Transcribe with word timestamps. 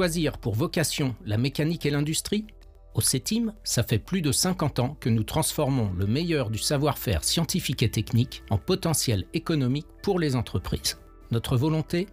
Choisir 0.00 0.38
pour 0.38 0.54
vocation 0.54 1.14
la 1.26 1.36
mécanique 1.36 1.84
et 1.84 1.90
l'industrie 1.90 2.46
Au 2.94 3.02
CETIM, 3.02 3.52
ça 3.64 3.82
fait 3.82 3.98
plus 3.98 4.22
de 4.22 4.32
50 4.32 4.78
ans 4.78 4.96
que 4.98 5.10
nous 5.10 5.24
transformons 5.24 5.92
le 5.92 6.06
meilleur 6.06 6.48
du 6.48 6.56
savoir-faire 6.56 7.22
scientifique 7.22 7.82
et 7.82 7.90
technique 7.90 8.42
en 8.48 8.56
potentiel 8.56 9.26
économique 9.34 9.86
pour 10.02 10.18
les 10.18 10.36
entreprises. 10.36 10.98
Notre 11.30 11.58
volonté 11.58 12.06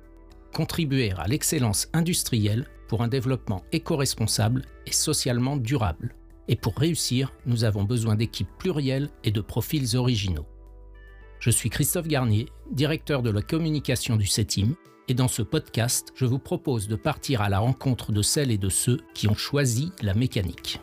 Contribuer 0.53 1.13
à 1.15 1.29
l'excellence 1.29 1.87
industrielle 1.93 2.67
pour 2.89 3.03
un 3.03 3.07
développement 3.07 3.63
éco-responsable 3.71 4.65
et 4.85 4.91
socialement 4.91 5.55
durable. 5.55 6.13
Et 6.49 6.57
pour 6.57 6.75
réussir, 6.75 7.31
nous 7.45 7.63
avons 7.63 7.85
besoin 7.85 8.15
d'équipes 8.15 8.51
plurielles 8.59 9.09
et 9.23 9.31
de 9.31 9.39
profils 9.39 9.95
originaux. 9.95 10.45
Je 11.39 11.51
suis 11.51 11.69
Christophe 11.69 12.09
Garnier, 12.09 12.47
directeur 12.69 13.21
de 13.21 13.29
la 13.29 13.41
communication 13.41 14.17
du 14.17 14.27
CETIM, 14.27 14.75
et 15.07 15.13
dans 15.13 15.27
ce 15.27 15.41
podcast, 15.41 16.11
je 16.15 16.25
vous 16.25 16.39
propose 16.39 16.87
de 16.87 16.95
partir 16.95 17.41
à 17.41 17.49
la 17.49 17.59
rencontre 17.59 18.11
de 18.11 18.21
celles 18.21 18.51
et 18.51 18.57
de 18.57 18.69
ceux 18.69 18.99
qui 19.13 19.27
ont 19.27 19.35
choisi 19.35 19.91
la 20.01 20.13
mécanique. 20.13 20.81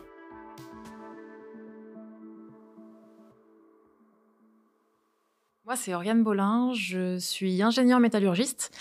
Moi, 5.65 5.75
c'est 5.75 5.95
Oriane 5.95 6.23
Bolin, 6.23 6.73
je 6.73 7.17
suis 7.17 7.63
ingénieure 7.63 7.99
métallurgiste, 7.99 8.71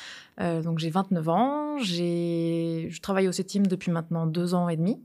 euh, 0.41 0.63
donc 0.63 0.79
j'ai 0.79 0.91
29 0.91 1.29
ans, 1.31 1.79
je 1.79 3.01
travaille 3.01 3.27
au 3.27 3.33
CETIM 3.33 3.63
depuis 3.63 3.91
maintenant 3.91 4.27
deux 4.27 4.55
ans 4.55 4.69
et 4.69 4.77
demi. 4.77 5.03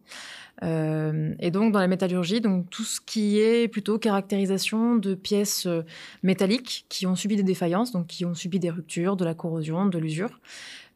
Euh, 0.64 1.34
et 1.40 1.52
donc 1.52 1.72
dans 1.72 1.80
la 1.80 1.88
métallurgie, 1.88 2.42
donc 2.42 2.70
tout 2.70 2.84
ce 2.84 3.00
qui 3.00 3.40
est 3.40 3.68
plutôt 3.68 3.98
caractérisation 3.98 4.96
de 4.96 5.16
pièces 5.16 5.66
euh, 5.68 5.84
métalliques 6.22 6.86
qui 6.90 7.08
ont 7.08 7.16
subi 7.16 7.36
des 7.36 7.44
défaillances, 7.44 7.92
donc 7.92 8.08
qui 8.08 8.26
ont 8.26 8.34
subi 8.34 8.60
des 8.60 8.70
ruptures, 8.70 9.16
de 9.16 9.26
la 9.26 9.34
corrosion, 9.34 9.86
de 9.86 9.98
l'usure, 9.98 10.40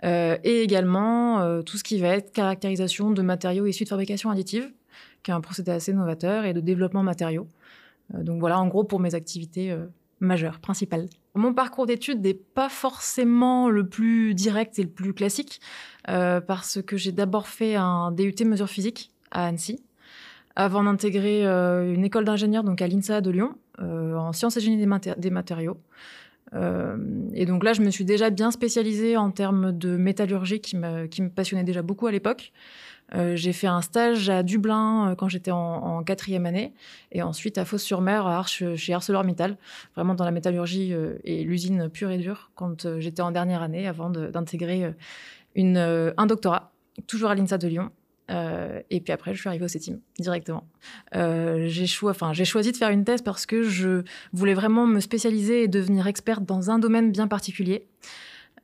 euh, 0.03 0.37
et 0.43 0.61
également 0.61 1.61
tout 1.63 1.77
ce 1.77 1.83
qui 1.83 1.99
va 1.99 2.09
être 2.09 2.33
caractérisation 2.33 3.11
de 3.11 3.21
matériaux 3.21 3.65
issus 3.65 3.85
de 3.85 3.89
fabrication 3.89 4.29
additive, 4.29 4.69
qui 5.23 5.31
est 5.31 5.33
un 5.33 5.41
procédé 5.41 5.71
assez 5.71 5.93
novateur, 5.93 6.45
et 6.45 6.53
de 6.53 6.59
développement 6.59 7.03
matériaux. 7.03 7.47
donc 8.13 8.39
voilà, 8.41 8.59
en 8.59 8.67
gros 8.67 8.83
pour 8.83 8.99
mes 8.99 9.15
activités 9.15 9.73
majeures, 10.19 10.59
principales. 10.59 11.07
Mon 11.35 11.53
parcours 11.53 11.85
d'études 11.85 12.21
n'est 12.21 12.33
pas 12.33 12.69
forcément 12.69 13.69
le 13.69 13.87
plus 13.87 14.35
direct 14.35 14.77
et 14.77 14.83
le 14.83 14.89
plus 14.89 15.13
classique, 15.13 15.61
parce 16.05 16.81
que 16.81 16.97
j'ai 16.97 17.13
d'abord 17.13 17.47
fait 17.47 17.75
un 17.75 18.11
DUT 18.11 18.35
mesure 18.45 18.69
physique 18.69 19.12
à 19.33 19.47
Annecy, 19.47 19.83
avant 20.55 20.83
d'intégrer 20.83 21.45
euh, 21.45 21.93
une 21.93 22.05
école 22.05 22.25
d'ingénieur 22.25 22.63
donc 22.63 22.81
à 22.81 22.87
l'INSA 22.87 23.21
de 23.21 23.31
Lyon, 23.31 23.55
euh, 23.81 24.15
en 24.15 24.31
sciences 24.33 24.55
et 24.57 24.61
génie 24.61 24.77
des, 24.77 25.29
matériaux. 25.29 25.77
Euh, 26.53 26.97
et 27.33 27.45
donc 27.45 27.63
là, 27.63 27.73
je 27.73 27.81
me 27.81 27.89
suis 27.89 28.05
déjà 28.05 28.29
bien 28.29 28.51
spécialisée 28.51 29.17
en 29.17 29.31
termes 29.31 29.71
de 29.71 29.97
métallurgie 29.97 30.61
qui 30.61 30.77
me, 30.77 31.29
passionnait 31.29 31.63
déjà 31.63 31.81
beaucoup 31.81 32.05
à 32.05 32.11
l'époque. 32.11 32.53
j'ai 33.33 33.53
fait 33.53 33.67
un 33.67 33.81
stage 33.81 34.29
à 34.29 34.43
Dublin 34.43 35.15
quand 35.17 35.27
j'étais 35.27 35.51
en, 35.51 36.03
quatrième 36.03 36.45
année 36.45 36.73
et 37.11 37.23
ensuite 37.23 37.57
à 37.57 37.65
Fos-sur-Mer 37.65 38.47
chez 38.47 38.93
ArcelorMittal, 38.93 39.57
vraiment 39.95 40.13
dans 40.13 40.25
la 40.25 40.31
métallurgie 40.31 40.93
et 41.23 41.43
l'usine 41.43 41.89
pure 41.89 42.11
et 42.11 42.17
dure 42.17 42.51
quand 42.55 42.99
j'étais 42.99 43.21
en 43.21 43.31
dernière 43.31 43.63
année 43.63 43.87
avant 43.87 44.11
d'intégrer 44.11 44.93
un 45.55 46.25
doctorat, 46.27 46.71
toujours 47.07 47.31
à 47.31 47.35
l'INSA 47.35 47.57
de 47.57 47.67
Lyon. 47.67 47.91
Euh, 48.31 48.81
et 48.89 49.01
puis 49.01 49.11
après, 49.11 49.33
je 49.33 49.39
suis 49.39 49.49
arrivée 49.49 49.65
au 49.65 49.67
CETIM 49.67 49.99
directement. 50.19 50.65
Euh, 51.15 51.67
j'ai 51.67 51.85
choisi 52.45 52.71
de 52.71 52.77
faire 52.77 52.89
une 52.89 53.03
thèse 53.03 53.21
parce 53.21 53.45
que 53.45 53.63
je 53.63 54.03
voulais 54.31 54.53
vraiment 54.53 54.87
me 54.87 54.99
spécialiser 54.99 55.63
et 55.63 55.67
devenir 55.67 56.07
experte 56.07 56.43
dans 56.45 56.71
un 56.71 56.79
domaine 56.79 57.11
bien 57.11 57.27
particulier. 57.27 57.85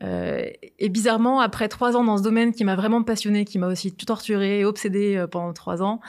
Euh, 0.01 0.45
et 0.79 0.87
bizarrement, 0.87 1.41
après 1.41 1.67
trois 1.67 1.97
ans 1.97 2.05
dans 2.05 2.17
ce 2.17 2.23
domaine 2.23 2.53
qui 2.53 2.63
m'a 2.63 2.77
vraiment 2.77 3.03
passionnée, 3.03 3.43
qui 3.43 3.59
m'a 3.59 3.67
aussi 3.67 3.91
torturée 3.91 4.59
et 4.59 4.65
obsédée 4.65 5.25
pendant 5.29 5.51
trois 5.51 5.83
ans, 5.83 5.99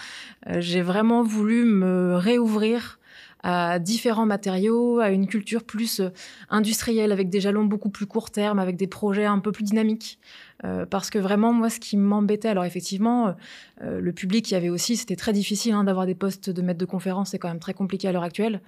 j'ai 0.58 0.82
vraiment 0.82 1.24
voulu 1.24 1.64
me 1.64 2.14
réouvrir 2.14 2.99
à 3.42 3.78
différents 3.78 4.26
matériaux, 4.26 4.98
à 4.98 5.10
une 5.10 5.26
culture 5.26 5.64
plus 5.64 6.00
euh, 6.00 6.10
industrielle, 6.50 7.12
avec 7.12 7.30
des 7.30 7.40
jalons 7.40 7.64
beaucoup 7.64 7.90
plus 7.90 8.06
court 8.06 8.30
terme, 8.30 8.58
avec 8.58 8.76
des 8.76 8.86
projets 8.86 9.24
un 9.24 9.38
peu 9.38 9.52
plus 9.52 9.64
dynamiques. 9.64 10.18
Euh, 10.64 10.84
parce 10.84 11.08
que 11.08 11.18
vraiment, 11.18 11.54
moi, 11.54 11.70
ce 11.70 11.80
qui 11.80 11.96
m'embêtait, 11.96 12.48
alors 12.48 12.66
effectivement, 12.66 13.34
euh, 13.82 13.98
le 13.98 14.12
public, 14.12 14.50
il 14.50 14.54
y 14.54 14.56
avait 14.58 14.68
aussi, 14.68 14.96
c'était 14.96 15.16
très 15.16 15.32
difficile 15.32 15.72
hein, 15.72 15.84
d'avoir 15.84 16.04
des 16.04 16.14
postes 16.14 16.50
de 16.50 16.60
maître 16.60 16.78
de 16.78 16.84
conférence, 16.84 17.30
c'est 17.30 17.38
quand 17.38 17.48
même 17.48 17.60
très 17.60 17.72
compliqué 17.72 18.08
à 18.08 18.12
l'heure 18.12 18.24
actuelle. 18.24 18.60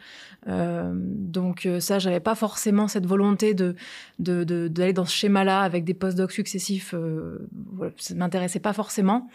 donc 0.47 1.69
ça, 1.81 1.99
j'avais 1.99 2.21
pas 2.21 2.35
forcément 2.35 2.89
cette 2.89 3.07
volonté 3.07 3.55
de 3.55 3.75
d'aller 4.19 4.93
dans 4.93 5.05
ce 5.05 5.15
schéma-là 5.15 5.61
avec 5.61 5.85
des 5.85 5.95
post-docs 5.95 6.33
successifs. 6.33 6.95
voilà, 7.73 7.93
ça 7.99 8.15
m'intéressait 8.15 8.61
pas 8.61 8.73
forcément. 8.73 9.29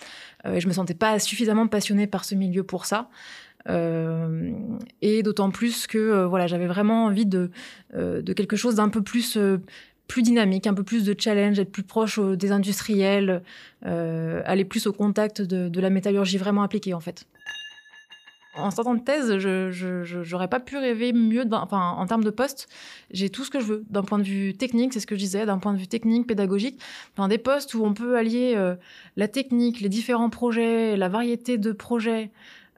et 0.46 0.60
je 0.60 0.68
me 0.68 0.74
sentais 0.74 0.96
pas 0.96 1.20
suffisamment 1.20 1.68
passionnée 1.68 2.08
par 2.08 2.26
ce 2.26 2.34
milieu 2.34 2.64
pour 2.64 2.86
ça. 2.86 3.10
Euh, 3.70 4.52
et 5.02 5.24
d'autant 5.24 5.52
plus 5.52 5.88
que 5.88 5.98
euh, 5.98 6.28
voilà, 6.28 6.48
j'avais 6.48 6.68
vraiment 6.68 7.06
envie 7.06 7.26
de, 7.26 7.52
euh, 7.96 8.22
de 8.22 8.34
quelque 8.34 8.56
chose 8.56 8.76
d'un 8.76 8.90
peu 8.90 9.02
plus 9.02 9.38
plus 10.08 10.22
dynamique, 10.22 10.68
un 10.68 10.74
peu 10.74 10.84
plus 10.84 11.04
de 11.04 11.14
challenge, 11.20 11.60
être 11.60 11.72
plus 11.72 11.84
proche 11.84 12.18
des 12.18 12.54
industriels, 12.54 13.44
aller 13.82 14.64
plus 14.64 14.88
au 14.88 14.94
contact 14.94 15.42
de, 15.42 15.82
la 15.82 15.90
métallurgie 15.90 16.38
vraiment 16.38 16.64
appliquée 16.64 16.94
en 16.94 17.02
fait. 17.02 17.26
En 18.56 18.72
sortant 18.72 18.96
de 18.96 19.02
thèse, 19.02 19.38
je 19.38 20.32
n'aurais 20.32 20.48
pas 20.48 20.62
pu 20.62 20.78
rêver 20.78 21.12
mieux 21.12 21.44
enfin, 21.52 21.92
en 21.92 22.06
termes 22.06 22.24
de 22.24 22.30
poste. 22.30 22.70
J'ai 23.12 23.30
tout 23.30 23.44
ce 23.44 23.52
que 23.52 23.60
je 23.60 23.66
veux 23.66 23.86
d'un 23.90 24.02
point 24.02 24.18
de 24.18 24.24
vue 24.24 24.54
technique, 24.54 24.94
c'est 24.94 25.02
ce 25.02 25.08
que 25.08 25.16
je 25.16 25.20
disais, 25.20 25.46
d'un 25.46 25.58
point 25.58 25.74
de 25.74 25.78
vue 25.78 25.90
technique, 25.90 26.26
pédagogique. 26.26 26.80
Enfin, 27.12 27.28
des 27.28 27.38
postes 27.38 27.74
où 27.74 27.84
on 27.84 27.94
peut 27.94 28.16
allier 28.16 28.56
la 29.18 29.28
technique, 29.28 29.82
les 29.82 29.90
différents 29.90 30.30
projets, 30.30 30.96
la 30.96 31.10
variété 31.10 31.58
de 31.58 31.74
projets, 31.74 32.32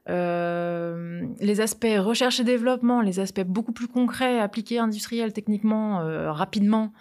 euh, 0.08 1.26
les 1.40 1.60
aspects 1.60 1.86
recherche 1.98 2.40
et 2.40 2.44
développement, 2.44 3.02
les 3.02 3.20
aspects 3.20 3.44
beaucoup 3.44 3.72
plus 3.72 3.88
concrets, 3.88 4.38
appliqués, 4.38 4.78
industriels, 4.78 5.32
techniquement, 5.32 6.00
euh, 6.00 6.32
rapidement, 6.32 6.92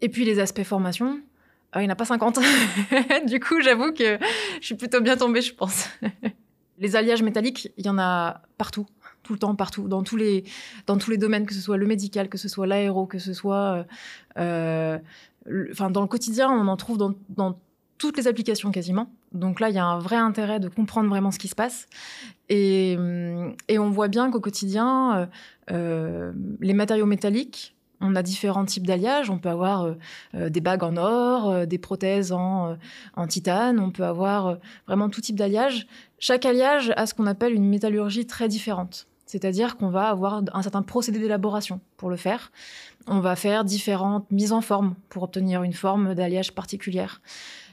et 0.00 0.08
puis 0.08 0.24
les 0.24 0.38
aspects 0.38 0.62
formation. 0.62 1.20
Euh, 1.76 1.80
il 1.80 1.82
n'y 1.82 1.88
en 1.88 1.92
a 1.92 1.96
pas 1.96 2.04
50. 2.04 2.38
du 3.26 3.40
coup, 3.40 3.60
j'avoue 3.60 3.92
que 3.92 4.18
je 4.60 4.66
suis 4.66 4.76
plutôt 4.76 5.00
bien 5.00 5.16
tombée, 5.16 5.42
je 5.42 5.54
pense. 5.54 5.90
les 6.78 6.96
alliages 6.96 7.22
métalliques, 7.22 7.72
il 7.76 7.84
y 7.84 7.90
en 7.90 7.98
a 7.98 8.42
partout, 8.56 8.86
tout 9.22 9.32
le 9.32 9.38
temps, 9.38 9.54
partout, 9.54 9.88
dans 9.88 10.02
tous 10.02 10.16
les, 10.16 10.44
dans 10.86 10.96
tous 10.96 11.10
les 11.10 11.18
domaines, 11.18 11.44
que 11.44 11.54
ce 11.54 11.60
soit 11.60 11.76
le 11.76 11.86
médical, 11.86 12.28
que 12.28 12.38
ce 12.38 12.48
soit 12.48 12.66
l'aéro, 12.66 13.06
que 13.06 13.18
ce 13.18 13.32
soit... 13.32 13.84
enfin, 14.36 15.90
dans 15.90 16.02
le 16.02 16.06
quotidien, 16.06 16.50
on 16.50 16.68
en 16.68 16.76
trouve 16.76 16.98
dans, 16.98 17.14
dans 17.28 17.58
toutes 17.98 18.16
les 18.16 18.28
applications 18.28 18.70
quasiment. 18.70 19.10
Donc 19.32 19.60
là, 19.60 19.68
il 19.68 19.74
y 19.74 19.78
a 19.78 19.84
un 19.84 19.98
vrai 19.98 20.16
intérêt 20.16 20.60
de 20.60 20.68
comprendre 20.68 21.08
vraiment 21.08 21.30
ce 21.30 21.38
qui 21.38 21.48
se 21.48 21.54
passe. 21.54 21.86
Et, 22.48 22.96
hum, 22.96 23.54
on 23.70 23.90
voit 23.90 24.08
bien 24.08 24.30
qu'au 24.30 24.40
quotidien, 24.40 25.18
euh, 25.18 25.26
euh, 25.72 26.32
les 26.60 26.74
matériaux 26.74 27.06
métalliques, 27.06 27.74
on 28.00 28.14
a 28.14 28.22
différents 28.22 28.64
types 28.64 28.86
d'alliages. 28.86 29.28
On 29.28 29.38
peut 29.38 29.48
avoir 29.48 29.94
euh, 30.34 30.48
des 30.48 30.60
bagues 30.60 30.84
en 30.84 30.96
or, 30.96 31.66
des 31.66 31.78
prothèses 31.78 32.30
en, 32.30 32.76
en, 33.16 33.26
titane. 33.26 33.80
On 33.80 33.90
peut 33.90 34.04
avoir 34.04 34.58
vraiment 34.86 35.08
tout 35.08 35.20
type 35.20 35.36
d'alliage. 35.36 35.86
Chaque 36.20 36.46
alliage 36.46 36.92
a 36.96 37.06
ce 37.06 37.14
qu'on 37.14 37.26
appelle 37.26 37.52
une 37.52 37.68
métallurgie 37.68 38.26
très 38.26 38.48
différente. 38.48 39.08
C'est-à-dire 39.26 39.76
qu'on 39.76 39.90
va 39.90 40.08
avoir 40.08 40.42
un 40.54 40.62
certain 40.62 40.82
procédé 40.82 41.18
d'élaboration 41.18 41.80
pour 41.98 42.08
le 42.08 42.16
faire. 42.16 42.50
On 43.06 43.20
va 43.20 43.36
faire 43.36 43.64
différentes 43.64 44.30
mises 44.30 44.52
en 44.52 44.62
forme 44.62 44.94
pour 45.10 45.22
obtenir 45.22 45.62
une 45.64 45.74
forme 45.74 46.14
d'alliage 46.14 46.54
particulière. 46.54 47.20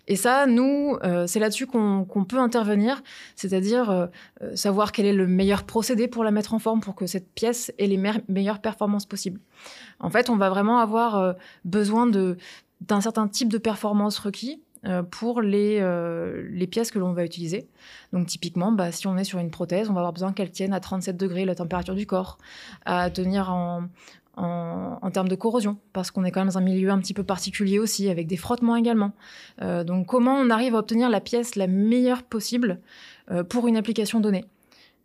Et 0.07 0.15
ça, 0.15 0.45
nous, 0.45 0.97
euh, 1.03 1.25
c'est 1.27 1.39
là-dessus 1.39 1.65
qu'on 1.65 2.25
peut 2.27 2.39
intervenir, 2.39 3.01
c'est-à-dire 3.35 3.89
euh, 3.89 4.07
euh, 4.41 4.55
savoir 4.55 4.91
quel 4.91 5.05
est 5.05 5.13
le 5.13 5.27
meilleur 5.27 5.63
procédé 5.63 6.07
pour 6.07 6.23
la 6.23 6.31
mettre 6.31 6.53
en 6.53 6.59
forme 6.59 6.79
pour 6.79 6.95
que 6.95 7.07
cette 7.07 7.31
pièce 7.33 7.73
ait 7.79 7.87
les 7.87 7.97
meilleures 8.27 8.59
performances 8.59 9.05
possibles. 9.05 9.39
En 9.99 10.09
fait, 10.09 10.29
on 10.29 10.37
va 10.37 10.49
vraiment 10.49 10.79
avoir 10.79 11.35
besoin 11.63 12.07
d'un 12.07 13.01
certain 13.01 13.27
type 13.27 13.49
de 13.49 13.57
performance 13.57 14.19
requis 14.19 14.61
pour 15.09 15.41
les, 15.41 16.67
pièces 16.69 16.91
que 16.91 16.99
l'on 16.99 17.13
va 17.13 17.25
utiliser. 17.25 17.67
Donc 18.13 18.27
typiquement, 18.27 18.71
bah, 18.71 18.91
si 18.91 19.07
on 19.07 19.17
est 19.17 19.23
sur 19.23 19.39
une 19.39 19.49
prothèse, 19.49 19.89
on 19.89 19.93
va 19.93 20.01
avoir 20.01 20.13
besoin 20.13 20.33
qu'elle 20.33 20.51
tienne 20.51 20.73
à 20.73 20.79
37 20.79 21.17
degrés 21.17 21.45
la 21.45 21.55
température 21.55 21.95
du 21.95 22.05
corps, 22.05 22.37
à 22.85 23.09
tenir 23.09 23.51
en, 23.51 23.85
en, 24.37 25.11
termes 25.11 25.27
de 25.27 25.35
corrosion, 25.35 25.77
parce 25.93 26.11
qu'on 26.11 26.23
est 26.23 26.31
quand 26.31 26.41
même 26.41 26.49
dans 26.49 26.57
un 26.57 26.61
milieu 26.61 26.89
un 26.89 26.99
petit 26.99 27.13
peu 27.13 27.23
particulier 27.23 27.79
aussi, 27.79 28.09
avec 28.09 28.27
des 28.27 28.37
frottements 28.37 28.75
également. 28.75 29.11
Euh, 29.61 29.83
donc 29.83 30.07
comment 30.07 30.35
on 30.35 30.49
arrive 30.49 30.75
à 30.75 30.79
obtenir 30.79 31.09
la 31.09 31.21
pièce 31.21 31.55
la 31.55 31.67
meilleure 31.67 32.23
possible 32.23 32.79
euh, 33.31 33.43
pour 33.43 33.67
une 33.67 33.77
application 33.77 34.19
donnée? 34.19 34.45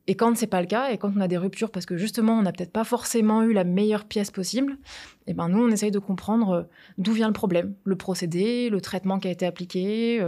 Et 0.06 0.14
quand 0.14 0.36
c'est 0.36 0.46
pas 0.46 0.60
le 0.60 0.66
cas, 0.66 0.90
et 0.90 0.98
quand 0.98 1.12
on 1.16 1.20
a 1.20 1.28
des 1.28 1.36
ruptures 1.36 1.70
parce 1.70 1.86
que 1.86 1.96
justement 1.96 2.38
on 2.38 2.42
n'a 2.42 2.52
peut-être 2.52 2.72
pas 2.72 2.84
forcément 2.84 3.42
eu 3.42 3.52
la 3.52 3.64
meilleure 3.64 4.04
pièce 4.04 4.30
possible, 4.30 4.78
et 5.26 5.32
eh 5.32 5.34
ben 5.34 5.48
nous 5.48 5.62
on 5.62 5.68
essaye 5.70 5.90
de 5.90 5.98
comprendre 5.98 6.50
euh, 6.50 6.62
d'où 6.98 7.12
vient 7.12 7.28
le 7.28 7.32
problème, 7.32 7.74
le 7.84 7.96
procédé, 7.96 8.70
le 8.70 8.80
traitement 8.80 9.18
qui 9.18 9.28
a 9.28 9.30
été 9.30 9.46
appliqué, 9.46 10.20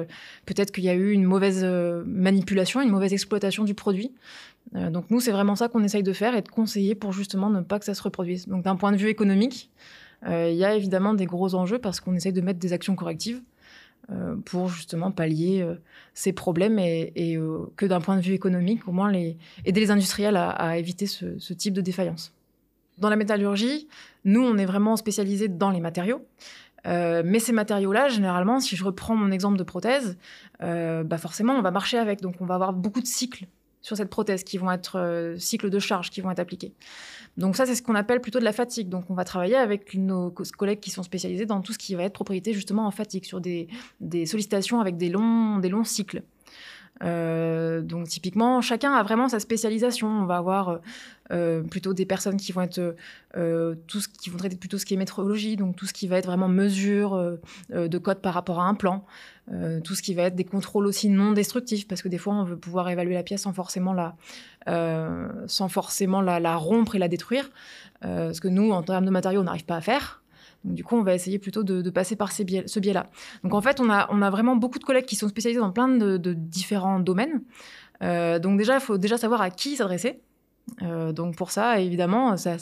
peut-être 0.46 0.70
qu'il 0.70 0.84
y 0.84 0.88
a 0.88 0.94
eu 0.94 1.10
une 1.12 1.24
mauvaise 1.24 1.64
manipulation, 2.06 2.80
une 2.80 2.90
mauvaise 2.90 3.12
exploitation 3.12 3.64
du 3.64 3.74
produit. 3.74 4.12
Euh, 4.74 4.90
donc 4.90 5.10
nous, 5.10 5.20
c'est 5.20 5.32
vraiment 5.32 5.56
ça 5.56 5.68
qu'on 5.68 5.82
essaye 5.82 6.02
de 6.02 6.12
faire 6.12 6.34
et 6.34 6.42
de 6.42 6.48
conseiller 6.48 6.94
pour 6.94 7.12
justement 7.12 7.50
ne 7.50 7.60
pas 7.60 7.78
que 7.78 7.84
ça 7.84 7.94
se 7.94 8.02
reproduise. 8.02 8.48
Donc 8.48 8.64
d'un 8.64 8.76
point 8.76 8.92
de 8.92 8.96
vue 8.96 9.08
économique, 9.08 9.70
euh, 10.26 10.50
il 10.50 10.56
y 10.56 10.64
a 10.64 10.74
évidemment 10.74 11.14
des 11.14 11.26
gros 11.26 11.54
enjeux 11.54 11.78
parce 11.78 12.00
qu'on 12.00 12.14
essaye 12.14 12.32
de 12.32 12.40
mettre 12.40 12.58
des 12.58 12.72
actions 12.72 12.94
correctives. 12.94 13.42
Pour 14.44 14.68
justement 14.68 15.10
pallier 15.10 15.66
ces 16.12 16.32
problèmes 16.32 16.78
et, 16.78 17.38
que 17.76 17.86
d'un 17.86 18.00
point 18.00 18.16
de 18.16 18.20
vue 18.20 18.34
économique, 18.34 18.86
au 18.88 18.92
moins 18.92 19.12
aider 19.12 19.80
les 19.80 19.90
industriels 19.90 20.36
à, 20.36 20.76
éviter 20.76 21.06
ce, 21.06 21.52
type 21.52 21.74
de 21.74 21.80
défaillance. 21.80 22.32
Dans 22.98 23.08
la 23.08 23.16
métallurgie, 23.16 23.88
nous, 24.24 24.42
on 24.42 24.58
est 24.58 24.66
vraiment 24.66 24.96
spécialisé 24.96 25.48
dans 25.48 25.70
les 25.70 25.80
matériaux. 25.80 26.24
Euh, 26.86 27.22
mais 27.24 27.38
ces 27.38 27.52
matériaux-là, 27.52 28.08
généralement, 28.08 28.60
si 28.60 28.76
je 28.76 28.84
reprends 28.84 29.14
mon 29.14 29.30
exemple 29.30 29.56
de 29.56 29.62
prothèse, 29.62 30.16
euh, 30.62 31.04
bah 31.04 31.18
forcément, 31.18 31.54
on 31.54 31.62
va 31.62 31.70
marcher 31.70 31.98
avec. 31.98 32.20
Donc, 32.20 32.36
on 32.40 32.46
va 32.46 32.54
avoir 32.54 32.72
beaucoup 32.72 33.00
de 33.00 33.06
cycles 33.06 33.46
sur 33.82 33.96
cette 33.96 34.08
prothèse 34.08 34.44
qui 34.44 34.58
vont 34.58 34.70
être 34.70 34.98
euh, 34.98 35.36
cycles 35.38 35.68
de 35.68 35.78
charge 35.78 36.10
qui 36.10 36.20
vont 36.20 36.30
être 36.30 36.38
appliqués. 36.38 36.72
Donc 37.36 37.56
ça, 37.56 37.66
c'est 37.66 37.74
ce 37.74 37.82
qu'on 37.82 37.94
appelle 37.94 38.20
plutôt 38.20 38.38
de 38.38 38.44
la 38.44 38.52
fatigue. 38.52 38.88
Donc 38.88 39.10
on 39.10 39.14
va 39.14 39.24
travailler 39.24 39.56
avec 39.56 39.94
nos 39.94 40.30
collègues 40.30 40.80
qui 40.80 40.90
sont 40.90 41.02
spécialisés 41.02 41.46
dans 41.46 41.60
tout 41.60 41.72
ce 41.72 41.78
qui 41.78 41.94
va 41.94 42.04
être 42.04 42.12
propriété 42.12 42.52
justement 42.52 42.86
en 42.86 42.90
fatigue, 42.90 43.24
sur 43.24 43.40
des, 43.40 43.68
sollicitations 44.26 44.80
avec 44.80 44.96
des 44.96 45.08
longs, 45.08 45.58
des 45.58 45.68
longs 45.68 45.84
cycles. 45.84 46.22
Euh, 47.02 47.80
donc 47.80 48.06
typiquement, 48.06 48.60
chacun 48.60 48.92
a 48.92 49.02
vraiment 49.02 49.28
sa 49.28 49.40
spécialisation. 49.40 50.06
On 50.06 50.26
va 50.26 50.36
avoir 50.36 50.80
euh, 51.32 51.62
plutôt 51.62 51.94
des 51.94 52.06
personnes 52.06 52.36
qui 52.36 52.52
vont 52.52 52.60
être 52.60 52.94
tout 53.88 54.00
ce 54.00 54.08
qui 54.08 54.30
vont 54.30 54.36
traiter 54.36 54.56
plutôt 54.56 54.78
ce 54.78 54.84
qui 54.84 54.94
est 54.94 54.98
métrologie, 54.98 55.56
donc 55.56 55.74
tout 55.74 55.86
ce 55.86 55.94
qui 55.94 56.06
va 56.06 56.18
être 56.18 56.26
vraiment 56.26 56.48
mesure 56.48 57.38
de 57.70 57.98
code 57.98 58.20
par 58.20 58.34
rapport 58.34 58.60
à 58.60 58.66
un 58.66 58.74
plan, 58.74 59.04
tout 59.84 59.94
ce 59.94 60.02
qui 60.02 60.14
va 60.14 60.22
être 60.24 60.36
des 60.36 60.44
contrôles 60.44 60.86
aussi 60.86 61.08
non 61.08 61.32
destructifs, 61.32 61.88
parce 61.88 62.00
que 62.00 62.08
des 62.08 62.18
fois 62.18 62.34
on 62.34 62.44
veut 62.44 62.56
pouvoir 62.56 62.88
évaluer 62.88 63.14
la 63.14 63.22
pièce 63.22 63.42
sans 63.42 63.52
forcément 63.52 63.92
la, 63.92 64.14
sans 65.46 65.68
forcément 65.68 66.20
la, 66.20 66.56
rompre 66.56 66.94
et 66.94 66.98
la 66.98 67.08
détruire, 67.08 67.50
ce 68.02 68.40
que 68.40 68.48
nous 68.48 68.70
en 68.70 68.82
termes 68.82 69.04
de 69.04 69.10
matériaux 69.10 69.40
on 69.40 69.44
n'arrive 69.44 69.64
pas 69.64 69.76
à 69.76 69.80
faire 69.80 70.22
du 70.64 70.84
coup, 70.84 70.96
on 70.96 71.02
va 71.02 71.14
essayer 71.14 71.38
plutôt 71.38 71.64
de, 71.64 71.90
passer 71.90 72.16
par 72.16 72.32
ce 72.32 72.42
biais-là. 72.42 73.10
Donc 73.42 73.54
en 73.54 73.60
fait, 73.60 73.80
on 73.80 73.90
a, 73.90 74.08
on 74.10 74.22
a 74.22 74.30
vraiment 74.30 74.56
beaucoup 74.56 74.78
de 74.78 74.84
collègues 74.84 75.06
qui 75.06 75.16
sont 75.16 75.28
spécialisés 75.28 75.60
dans 75.60 75.72
plein 75.72 75.88
de, 75.88 76.32
différents 76.32 77.00
domaines. 77.00 77.42
Euh, 78.02 78.38
donc 78.38 78.58
déjà, 78.58 78.74
il 78.74 78.80
faut 78.80 78.98
déjà 78.98 79.18
savoir 79.18 79.40
à 79.42 79.50
qui 79.50 79.76
s'adresser. 79.76 80.20
Euh, 80.82 81.12
donc 81.12 81.36
pour 81.36 81.50
ça, 81.50 81.80
évidemment, 81.80 82.36
ça, 82.36 82.56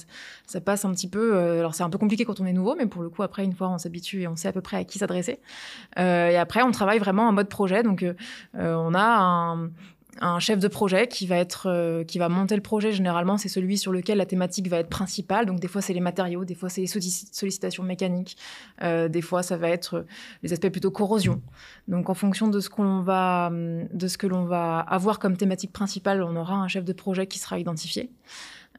ça 0.47 0.61
passe 0.61 0.85
un 0.85 0.91
petit 0.93 1.09
peu. 1.09 1.35
Euh, 1.35 1.59
alors 1.59 1.75
c'est 1.75 1.83
un 1.83 1.91
peu 1.91 1.99
compliqué 1.99 2.25
quand 2.25 2.41
on 2.41 2.47
est 2.47 2.53
nouveau, 2.53 2.75
mais 2.77 2.87
pour 2.87 3.03
le 3.03 3.11
coup, 3.11 3.23
après 3.23 3.45
une 3.45 3.53
fois, 3.53 3.69
on 3.69 3.79
s'habitue 3.79 4.23
et 4.23 4.29
on 4.29 4.37
sait 4.37 4.49
à 4.49 4.53
peu 4.53 4.61
près 4.61 4.79
à 4.79 4.85
qui 4.85 4.99
s'adresser. 4.99 5.41
et 5.97 6.37
après, 6.37 6.63
on 6.63 6.71
travaille 6.71 6.99
vraiment 6.99 7.29
en 7.29 7.33
mode 7.33 7.49
projet. 7.49 7.83
Donc 7.83 8.05
on 8.55 8.95
a 8.95 9.19
un, 9.19 9.71
un 10.21 10.39
chef 10.39 10.59
de 10.59 10.69
projet 10.69 11.09
qui 11.09 11.27
va 11.27 11.37
être 11.37 11.69
euh, 11.69 12.05
qui 12.05 12.19
va 12.19 12.29
monter 12.29 12.55
le 12.55 12.63
projet 12.63 12.93
généralement 12.93 13.39
c'est 13.39 13.49
celui 13.49 13.79
sur 13.79 13.91
lequel 13.91 14.19
la 14.19 14.27
thématique 14.27 14.69
va 14.69 14.79
être 14.79 14.89
principale. 14.89 15.47
Donc 15.47 15.61
des 15.61 15.69
fois 15.69 15.81
c'est 15.81 15.95
les 15.95 16.01
matériaux 16.01 16.45
des 16.45 16.55
fois 16.55 16.69
c'est 16.69 16.83
les 16.83 16.87
sollicitations 16.87 17.83
mécaniques. 17.83 18.37
Euh, 18.83 19.09
des 19.09 19.23
fois 19.23 19.43
ça 19.43 19.57
va 19.57 19.69
être 19.69 19.95
euh, 19.95 20.07
les 20.43 20.53
aspects 20.53 20.69
plutôt 20.69 20.91
corrosion. 20.91 21.41
Donc 21.89 22.11
en 22.11 22.15
fonction 22.15 22.49
de 22.49 22.61
ce 22.61 22.69
qu'on 22.69 23.01
va 23.01 23.51
de 23.51 24.09
ce 24.09 24.19
que 24.19 24.27
l'on 24.27 24.45
va 24.45 24.81
avoir 24.81 25.19
comme 25.19 25.37
thématique 25.37 25.73
principale 25.73 26.23
on 26.23 26.37
aura 26.37 26.55
un 26.55 26.69
chef 26.69 26.85
de 26.85 26.93
projet 26.93 27.27
qui 27.27 27.39
sera 27.39 27.59
identifié 27.59 28.11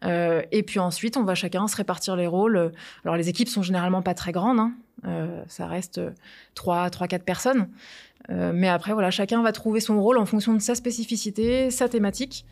et 0.04 0.64
puis 0.64 0.80
ensuite, 0.80 1.18
on 1.18 1.24
va 1.24 1.36
chacun 1.36 1.68
se 1.68 1.76
répartir 1.76 2.16
les 2.16 2.28
rôles. 2.28 2.72
Alors 3.06 3.16
les 3.16 3.30
équipes 3.30 3.50
sont 3.50 3.62
généralement 3.62 4.02
pas 4.02 4.14
très 4.14 4.32
grandes, 4.32 4.60
hein. 4.60 4.74
ça 5.48 5.68
reste 5.68 6.02
3, 6.56 6.90
3, 6.90 7.08
4 7.08 7.24
personnes. 7.24 7.68
Euh, 8.30 8.52
mais 8.54 8.68
après, 8.68 8.94
voilà, 8.94 9.12
chacun 9.12 9.42
va 9.42 9.52
trouver 9.52 9.80
son 9.80 10.02
rôle 10.02 10.18
en 10.18 10.26
fonction 10.26 10.54
de 10.54 10.60
sa 10.60 10.76
spécificité, 10.76 11.72
sa 11.72 11.90
thématique. 11.90 12.46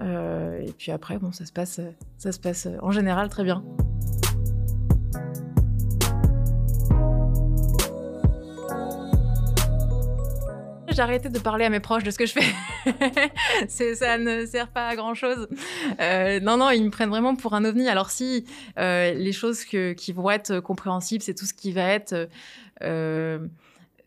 Euh, 0.00 0.60
et 0.60 0.72
puis 0.72 0.92
après, 0.92 1.18
bon, 1.18 1.32
ça 1.32 1.46
se 1.46 1.52
passe, 1.52 1.80
ça 2.18 2.32
se 2.32 2.38
passe 2.38 2.68
en 2.82 2.90
général 2.90 3.28
très 3.28 3.44
bien. 3.44 3.62
J'ai 10.94 11.02
arrêté 11.02 11.28
de 11.28 11.38
parler 11.38 11.64
à 11.64 11.70
mes 11.70 11.80
proches 11.80 12.04
de 12.04 12.10
ce 12.10 12.18
que 12.18 12.26
je 12.26 12.32
fais. 12.32 13.68
ça 13.68 14.18
ne 14.18 14.46
sert 14.46 14.68
pas 14.68 14.88
à 14.88 14.96
grand 14.96 15.14
chose. 15.14 15.48
Euh, 16.00 16.40
non, 16.40 16.56
non, 16.56 16.70
ils 16.70 16.84
me 16.84 16.90
prennent 16.90 17.10
vraiment 17.10 17.34
pour 17.34 17.54
un 17.54 17.64
ovni. 17.64 17.88
Alors 17.88 18.10
si 18.10 18.44
les 18.76 19.32
choses 19.32 19.64
qui 19.64 20.12
vont 20.12 20.30
être 20.30 20.60
compréhensibles, 20.60 21.22
c'est 21.22 21.34
tout 21.34 21.46
ce 21.46 21.54
qui 21.54 21.72
va 21.72 21.88
être 21.88 22.28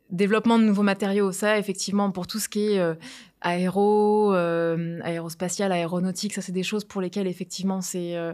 développement 0.10 0.58
de 0.58 0.64
nouveaux 0.64 0.84
matériaux, 0.84 1.32
ça, 1.32 1.58
effectivement, 1.58 2.12
pour 2.12 2.28
tout 2.28 2.40
ce 2.40 2.50
qui 2.50 2.72
est 2.72 2.80
euh, 2.80 2.96
aéro, 3.42 4.34
euh, 4.34 5.00
aérospatial, 5.04 5.72
aéronautique, 5.72 6.34
ça, 6.34 6.42
c'est 6.42 6.52
des 6.52 6.64
choses 6.64 6.86
pour 6.86 7.02
lesquelles, 7.02 7.28
effectivement, 7.28 7.82
c'est 7.82 8.16
euh, 8.16 8.34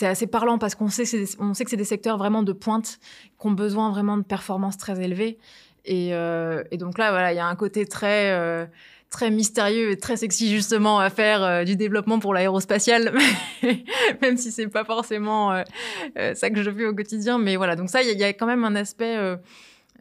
assez 0.00 0.26
parlant 0.26 0.58
parce 0.58 0.74
qu'on 0.74 0.88
sait, 0.88 1.04
on 1.38 1.54
sait 1.54 1.64
que 1.64 1.70
c'est 1.70 1.76
des 1.76 1.84
secteurs 1.84 2.18
vraiment 2.18 2.42
de 2.42 2.52
pointe 2.52 2.98
qui 3.38 3.46
ont 3.46 3.52
besoin 3.52 3.90
vraiment 3.90 4.16
de 4.16 4.22
performances 4.22 4.78
très 4.78 5.02
élevées. 5.02 5.38
Et, 5.86 6.10
et 6.10 6.76
donc 6.76 6.98
là, 6.98 7.10
voilà, 7.10 7.32
il 7.32 7.36
y 7.36 7.40
a 7.40 7.46
un 7.46 7.56
côté 7.56 7.86
très 7.86 8.68
très 9.08 9.30
mystérieux 9.30 9.92
et 9.92 9.96
très 9.96 10.16
sexy 10.16 10.50
justement 10.50 10.98
à 10.98 11.10
faire 11.10 11.64
du 11.64 11.76
développement 11.76 12.18
pour 12.18 12.34
l'aérospatial, 12.34 13.16
même 14.20 14.36
si 14.36 14.50
c'est 14.50 14.66
pas 14.66 14.84
forcément 14.84 15.62
ça 16.34 16.50
que 16.50 16.62
je 16.62 16.70
fais 16.70 16.86
au 16.86 16.94
quotidien. 16.94 17.38
Mais 17.38 17.56
voilà, 17.56 17.76
donc 17.76 17.88
ça, 17.88 18.02
il 18.02 18.10
y, 18.10 18.18
y, 18.18 18.24
a 18.24 18.32
quand 18.32 18.46
même 18.46 18.64
un 18.64 18.74
aspect 18.74 19.16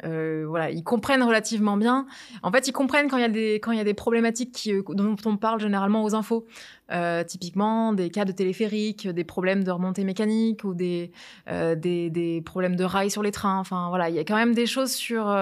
euh, 0.06 0.46
voilà, 0.48 0.70
ils 0.70 0.84
comprennent 0.84 1.24
relativement 1.24 1.78
bien. 1.78 2.06
En 2.44 2.52
fait, 2.52 2.68
ils 2.68 2.72
comprennent 2.72 3.10
quand 3.10 3.18
il 3.18 3.76
y 3.76 3.80
a 3.80 3.84
des 3.84 3.94
problématiques 3.94 4.52
qui, 4.52 4.74
euh, 4.74 4.84
dont 4.90 5.16
on 5.26 5.38
parle 5.38 5.60
généralement 5.60 6.04
aux 6.04 6.16
infos. 6.16 6.46
Euh, 6.92 7.24
typiquement, 7.24 7.94
des 7.94 8.12
cas 8.12 8.26
de 8.26 8.32
téléphérique, 8.32 9.08
des 9.08 9.24
problèmes 9.24 9.64
de 9.64 9.72
remontée 9.72 10.04
mécanique 10.04 10.64
ou 10.64 10.76
des, 10.76 11.12
problèmes 12.46 12.76
de 12.76 12.84
rails 12.84 13.10
sur 13.10 13.24
les 13.24 13.32
trains. 13.32 13.58
Enfin 13.58 13.90
voilà, 13.90 14.10
il 14.10 14.16
y 14.16 14.20
a 14.20 14.24
quand 14.24 14.36
même 14.36 14.54
des 14.54 14.68
choses 14.68 14.92
sur 14.92 15.36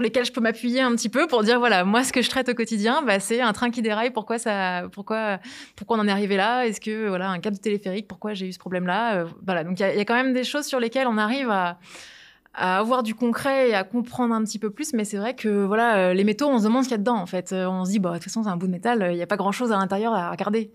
lesquelles 0.00 0.24
je 0.24 0.32
peux 0.32 0.40
m'appuyer 0.40 0.80
un 0.80 0.92
petit 0.92 1.08
peu 1.08 1.26
pour 1.26 1.42
dire 1.42 1.58
voilà, 1.58 1.84
moi 1.84 2.04
ce 2.04 2.12
que 2.12 2.22
je 2.22 2.30
traite 2.30 2.48
au 2.48 2.54
quotidien, 2.54 3.02
bah, 3.02 3.18
c'est 3.18 3.40
un 3.40 3.52
train 3.52 3.70
qui 3.70 3.82
déraille. 3.82 4.10
Pourquoi 4.10 4.38
ça, 4.38 4.84
pourquoi 4.92 5.40
pourquoi 5.74 5.96
on 5.96 6.00
en 6.00 6.06
est 6.06 6.12
arrivé 6.12 6.36
là? 6.36 6.64
Est-ce 6.64 6.80
que 6.80 7.08
voilà 7.08 7.30
un 7.30 7.40
cas 7.40 7.50
de 7.50 7.58
téléphérique 7.58 8.06
Pourquoi 8.06 8.34
j'ai 8.34 8.46
eu 8.46 8.52
ce 8.52 8.60
problème 8.60 8.86
là 8.86 9.24
Voilà, 9.44 9.64
donc 9.64 9.80
il 9.80 9.82
y, 9.82 10.00
a 10.00 10.04
quand 10.04 10.14
même 10.14 10.32
des 10.32 10.44
choses 10.44 10.66
sur 10.66 10.78
lesquelles 10.78 11.08
on 11.08 11.18
arrive 11.18 11.50
à 11.50 11.80
à 12.58 12.78
avoir 12.78 13.02
du 13.02 13.14
concret 13.14 13.70
et 13.70 13.74
à 13.74 13.84
comprendre 13.84 14.34
un 14.34 14.42
petit 14.42 14.58
peu 14.58 14.70
plus. 14.70 14.92
Mais 14.92 15.04
c'est 15.04 15.16
vrai 15.16 15.34
que 15.34 15.64
voilà, 15.64 15.96
euh, 15.96 16.14
les 16.14 16.24
métaux, 16.24 16.48
on 16.48 16.58
se 16.58 16.64
demande 16.64 16.82
ce 16.82 16.88
qu'il 16.88 16.94
y 16.94 16.96
a 16.96 16.98
dedans. 16.98 17.16
En 17.16 17.26
fait, 17.26 17.52
euh, 17.52 17.66
on 17.66 17.84
se 17.84 17.90
dit, 17.90 17.98
bah, 18.00 18.10
de 18.10 18.14
toute 18.16 18.24
façon, 18.24 18.42
c'est 18.42 18.48
un 18.48 18.56
bout 18.56 18.66
de 18.66 18.72
métal, 18.72 19.08
il 19.10 19.16
n'y 19.16 19.22
a 19.22 19.26
pas 19.26 19.36
grand 19.36 19.52
chose 19.52 19.70
à 19.72 19.76
l'intérieur 19.76 20.12
à 20.12 20.30
regarder. 20.30 20.72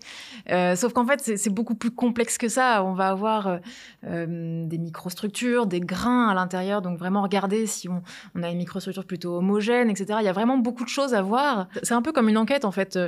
Euh, 0.50 0.76
sauf 0.76 0.92
qu'en 0.92 1.06
fait, 1.06 1.20
c'est 1.20 1.50
beaucoup 1.50 1.74
plus 1.74 1.90
complexe 1.90 2.38
que 2.38 2.48
ça. 2.48 2.82
On 2.84 2.94
va 2.94 3.08
avoir 3.08 3.58
des 4.02 4.78
microstructures, 4.78 5.66
des 5.66 5.80
grains 5.80 6.28
à 6.28 6.34
l'intérieur. 6.34 6.82
Donc 6.82 6.98
vraiment 6.98 7.22
regarder 7.22 7.66
si 7.66 7.88
on, 7.88 8.02
on, 8.34 8.42
a 8.42 8.50
une 8.50 8.58
microstructure 8.58 9.04
plutôt 9.04 9.36
homogène, 9.36 9.90
etc. 9.90 10.18
Il 10.20 10.24
y 10.24 10.28
a 10.28 10.32
vraiment 10.32 10.56
beaucoup 10.56 10.84
de 10.84 10.88
choses 10.88 11.14
à 11.14 11.22
voir. 11.22 11.68
C'est 11.82 11.94
un 11.94 12.02
peu 12.02 12.12
comme 12.12 12.28
une 12.28 12.38
enquête 12.38 12.64
en 12.64 12.72
fait. 12.72 12.98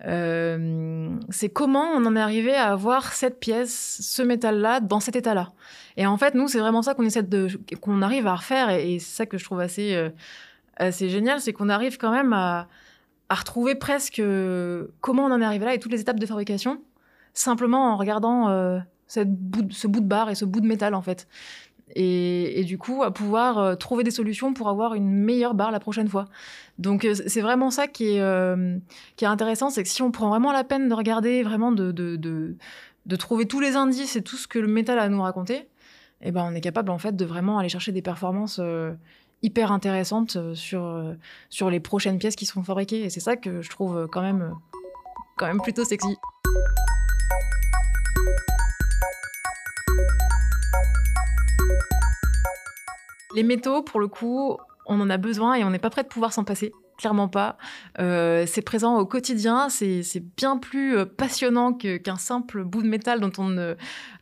c'est 0.00 1.48
comment 1.48 1.84
on 1.94 2.04
en 2.04 2.16
est 2.16 2.20
arrivé 2.20 2.54
à 2.54 2.72
avoir 2.72 3.12
cette 3.12 3.40
pièce, 3.40 3.98
ce 4.00 4.22
métal-là, 4.22 4.80
dans 4.80 5.00
cet 5.00 5.16
état-là. 5.16 5.52
Et 5.98 6.06
en 6.06 6.16
fait, 6.16 6.34
nous, 6.36 6.46
c'est 6.46 6.60
vraiment 6.60 6.80
ça 6.80 6.94
qu'on 6.94 7.02
essaie 7.02 7.24
de, 7.24 7.48
qu'on 7.80 8.02
arrive 8.02 8.28
à 8.28 8.36
refaire. 8.36 8.70
Et, 8.70 9.00
c'est 9.00 9.16
ça 9.16 9.26
que 9.26 9.36
je 9.36 9.44
trouve 9.44 9.58
assez, 9.58 9.96
euh, 9.96 10.10
assez 10.76 11.10
génial, 11.10 11.40
c'est 11.40 11.52
qu'on 11.52 11.68
arrive 11.68 11.98
quand 11.98 12.12
même 12.12 12.32
à, 12.32 12.68
retrouver 13.28 13.74
presque 13.74 14.20
euh, 14.20 14.86
comment 15.00 15.24
on 15.24 15.32
en 15.32 15.42
est 15.42 15.44
arrivé 15.44 15.66
là 15.66 15.74
et 15.74 15.78
toutes 15.78 15.92
les 15.92 16.00
étapes 16.00 16.18
de 16.20 16.24
fabrication, 16.24 16.80
simplement 17.34 17.92
en 17.92 17.96
regardant 17.96 18.48
euh, 18.48 18.78
ce 19.08 19.20
bout 19.24 20.00
de 20.00 20.06
barre 20.06 20.30
et 20.30 20.34
ce 20.36 20.44
bout 20.44 20.60
de 20.60 20.66
métal, 20.66 20.94
en 20.94 21.02
fait. 21.02 21.26
Et, 21.96 22.62
du 22.64 22.78
coup 22.78 23.02
à 23.02 23.12
pouvoir 23.12 23.76
trouver 23.78 24.04
des 24.04 24.10
solutions 24.10 24.52
pour 24.52 24.68
avoir 24.68 24.94
une 24.94 25.10
meilleure 25.10 25.54
barre 25.54 25.72
la 25.72 25.80
prochaine 25.80 26.06
fois. 26.06 26.26
Donc 26.78 27.06
c'est 27.12 27.40
vraiment 27.40 27.70
ça 27.70 27.88
qui 27.88 28.10
est, 28.10 29.22
intéressant, 29.22 29.70
c'est 29.70 29.82
que 29.82 29.88
si 29.88 30.02
on 30.02 30.12
prend 30.12 30.28
vraiment 30.28 30.52
la 30.52 30.64
peine 30.64 30.88
de 30.88 30.94
regarder, 30.94 31.42
vraiment 31.42 31.72
de, 31.72 31.90
de, 31.90 33.16
trouver 33.16 33.46
tous 33.46 33.58
les 33.58 33.74
indices 33.74 34.16
et 34.16 34.22
tout 34.22 34.36
ce 34.36 34.46
que 34.46 34.58
le 34.58 34.68
métal 34.68 34.98
a 34.98 35.02
à 35.02 35.08
nous 35.08 35.22
raconter, 35.22 35.66
eh 36.20 36.32
ben, 36.32 36.44
on 36.44 36.54
est 36.54 36.60
capable 36.60 36.90
en 36.90 36.98
fait 36.98 37.14
de 37.14 37.24
vraiment 37.24 37.58
aller 37.58 37.68
chercher 37.68 37.92
des 37.92 38.02
performances 38.02 38.58
euh, 38.60 38.92
hyper 39.42 39.70
intéressantes 39.70 40.36
euh, 40.36 40.54
sur, 40.54 40.84
euh, 40.84 41.14
sur 41.48 41.70
les 41.70 41.80
prochaines 41.80 42.18
pièces 42.18 42.36
qui 42.36 42.46
seront 42.46 42.62
fabriquées. 42.62 43.02
Et 43.02 43.10
c'est 43.10 43.20
ça 43.20 43.36
que 43.36 43.62
je 43.62 43.70
trouve 43.70 44.08
quand 44.10 44.22
même, 44.22 44.54
quand 45.36 45.46
même 45.46 45.60
plutôt 45.60 45.84
sexy. 45.84 46.16
Les 53.36 53.44
métaux, 53.44 53.82
pour 53.82 54.00
le 54.00 54.08
coup, 54.08 54.56
on 54.86 55.00
en 55.00 55.10
a 55.10 55.16
besoin 55.18 55.54
et 55.54 55.62
on 55.62 55.70
n'est 55.70 55.78
pas 55.78 55.90
prêt 55.90 56.02
de 56.02 56.08
pouvoir 56.08 56.32
s'en 56.32 56.42
passer 56.42 56.72
clairement 56.98 57.28
pas. 57.28 57.56
Euh, 58.00 58.44
c'est 58.46 58.60
présent 58.60 58.98
au 58.98 59.06
quotidien, 59.06 59.68
c'est 59.70 60.02
bien 60.36 60.58
plus 60.58 60.98
euh, 60.98 61.06
passionnant 61.06 61.72
qu'un 61.72 62.16
simple 62.16 62.64
bout 62.64 62.82
de 62.82 62.88
métal 62.88 63.20
dont 63.20 63.32
on 63.38 63.48
ne, 63.48 63.76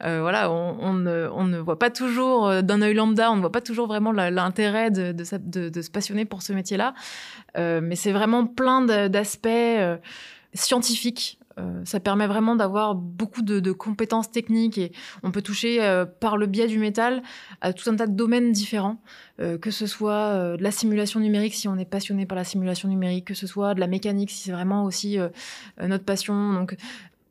euh, 0.05 0.21
voilà, 0.21 0.53
on, 0.53 0.93
ne, 0.93 1.59
voit 1.59 1.79
pas 1.79 1.91
toujours 1.91 2.63
d'un 2.63 2.83
œil 2.83 2.95
lambda, 2.95 3.33
on 3.33 3.37
ne 3.37 3.41
voit 3.41 3.51
pas 3.51 3.63
toujours 3.63 3.89
vraiment 3.89 4.13
l'intérêt 4.13 4.91
de, 4.91 5.25
se 5.25 5.91
passionner 5.91 6.27
pour 6.27 6.43
ce 6.43 6.53
métier-là. 6.53 6.95
mais 7.57 7.97
c'est 7.97 8.13
vraiment 8.13 8.47
plein 8.47 8.83
d'aspects 9.09 9.49
scientifiques 10.55 11.39
ça 11.85 12.01
permet 12.01 12.27
vraiment 12.27 12.55
d'avoir 12.55 12.95
beaucoup 12.95 13.43
de, 13.43 13.73
compétences 13.73 14.31
techniques 14.31 14.79
et 14.79 14.93
on 15.23 15.31
peut 15.31 15.43
toucher 15.43 16.05
par 16.21 16.37
le 16.37 16.47
biais 16.47 16.67
du 16.67 16.79
métal 16.79 17.23
à 17.61 17.73
tout 17.73 17.89
un 17.89 17.97
tas 17.97 18.07
de 18.07 18.15
domaines 18.15 18.53
différents, 18.53 19.01
que 19.39 19.71
ce 19.71 19.87
soit 19.87 20.57
de 20.57 20.63
la 20.63 20.71
simulation 20.71 21.21
numérique 21.21 21.55
si 21.55 21.69
on 21.69 21.77
est 21.79 21.87
passionné 21.87 22.27
par 22.27 22.37
la 22.37 22.45
simulation 22.45 22.89
numérique, 22.89 23.27
que 23.27 23.35
ce 23.35 23.47
soit 23.47 23.75
de 23.75 23.81
la 23.81 23.87
mécanique 23.87 24.31
si 24.31 24.45
c'est 24.45 24.53
vraiment 24.53 24.85
aussi 24.85 25.19
notre 25.81 26.05
passion. 26.05 26.53
Donc 26.53 26.77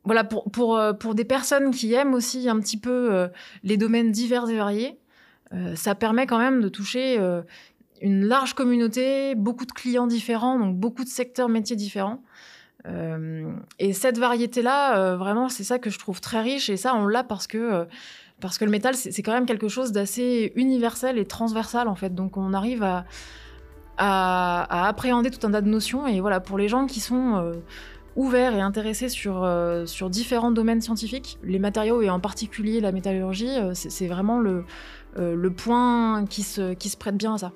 voilà, 0.04 0.24
pour, 0.24 0.50
pour, 0.50 0.80
pour 0.98 1.14
des 1.14 1.24
personnes 1.24 1.70
qui 1.70 1.92
aiment 1.94 2.14
aussi 2.14 2.48
un 2.48 2.58
petit 2.58 2.78
peu 2.78 3.28
les 3.62 3.76
domaines 3.76 4.10
divers 4.10 4.48
et 4.48 4.56
variés, 4.56 4.98
ça 5.76 5.94
permet 5.94 6.26
quand 6.26 6.38
même 6.38 6.60
de 6.60 6.68
toucher 6.68 7.18
une 8.02 8.26
large 8.26 8.54
communauté, 8.54 9.34
beaucoup 9.34 9.66
de 9.66 9.72
clients 9.72 10.06
différents, 10.06 10.58
donc 10.58 10.76
beaucoup 10.76 11.04
de 11.04 11.08
secteurs 11.08 11.48
métiers 11.48 11.76
différents. 11.76 12.22
Euh, 12.88 13.52
et 13.78 13.92
cette 13.92 14.18
variété-là, 14.18 14.98
euh, 14.98 15.16
vraiment, 15.16 15.48
c'est 15.48 15.64
ça 15.64 15.78
que 15.78 15.90
je 15.90 15.98
trouve 15.98 16.20
très 16.20 16.40
riche. 16.40 16.70
Et 16.70 16.76
ça, 16.76 16.94
on 16.94 17.06
l'a 17.06 17.24
parce 17.24 17.46
que, 17.46 17.58
euh, 17.58 17.84
parce 18.40 18.58
que 18.58 18.64
le 18.64 18.70
métal, 18.70 18.94
c'est 18.94 19.22
quand 19.22 19.32
même 19.32 19.46
quelque 19.46 19.68
chose 19.68 19.92
d'assez 19.92 20.52
universel 20.56 21.18
et 21.18 21.24
transversal, 21.24 21.88
en 21.88 21.94
fait. 21.94 22.14
Donc, 22.14 22.36
on 22.36 22.52
arrive 22.52 22.82
à, 22.82 23.04
à, 23.98 24.88
appréhender 24.88 25.30
tout 25.30 25.44
un 25.46 25.50
tas 25.50 25.62
de 25.62 25.68
notions. 25.68 26.06
Et 26.06 26.20
voilà, 26.20 26.40
pour 26.40 26.58
les 26.58 26.68
gens 26.68 26.86
qui 26.86 27.00
sont 27.00 27.52
ouverts 28.14 28.54
et 28.54 28.60
intéressés 28.60 29.08
sur, 29.08 29.48
sur 29.86 30.10
différents 30.10 30.50
domaines 30.50 30.82
scientifiques, 30.82 31.38
les 31.42 31.58
matériaux 31.58 32.02
et 32.02 32.10
en 32.10 32.20
particulier 32.20 32.80
la 32.80 32.92
métallurgie, 32.92 33.56
c'est 33.72 34.06
vraiment 34.06 34.38
le, 34.38 34.64
le 35.16 35.50
point 35.50 36.26
qui 36.26 36.42
se, 36.42 36.74
qui 36.74 36.90
se 36.90 36.98
prête 36.98 37.16
bien 37.16 37.34
à 37.34 37.38
ça. 37.38 37.52